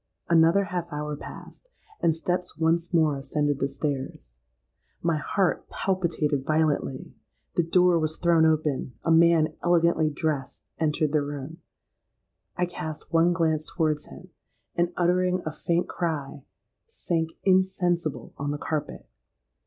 Another 0.29 0.63
half 0.63 0.91
hour 0.91 1.15
passed; 1.15 1.69
and 2.01 2.15
steps 2.15 2.57
once 2.57 2.91
more 2.91 3.17
ascended 3.19 3.59
the 3.59 3.67
stairs. 3.67 4.39
My 5.03 5.17
heart 5.17 5.69
palpitated 5.69 6.43
violently! 6.43 7.13
The 7.53 7.61
door 7.61 7.99
was 7.99 8.17
thrown 8.17 8.43
open;—a 8.43 9.11
man 9.11 9.53
elegantly 9.63 10.09
dressed 10.09 10.65
entered 10.79 11.11
the 11.11 11.21
room;—I 11.21 12.65
cast 12.65 13.13
one 13.13 13.31
glance 13.31 13.71
towards 13.71 14.07
him, 14.07 14.29
and, 14.75 14.91
uttering 14.97 15.43
a 15.45 15.51
faint 15.51 15.87
cry, 15.87 16.45
sank 16.87 17.33
insensible 17.43 18.33
on 18.39 18.49
the 18.49 18.57
carpet. 18.57 19.07